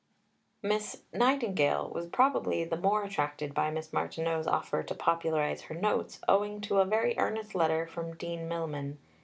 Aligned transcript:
Miss 0.63 1.03
Nightingale 1.13 1.87
was 1.91 2.07
probably 2.07 2.63
the 2.65 2.75
more 2.75 3.03
attracted 3.03 3.53
by 3.53 3.69
Miss 3.69 3.93
Martineau's 3.93 4.47
offer 4.47 4.81
to 4.81 4.95
popularise 4.95 5.61
her 5.65 5.75
Notes 5.75 6.19
owing 6.27 6.59
to 6.61 6.79
a 6.79 6.85
very 6.85 7.15
earnest 7.19 7.53
letter 7.53 7.85
from 7.85 8.15
Dean 8.15 8.47
Milman. 8.47 8.97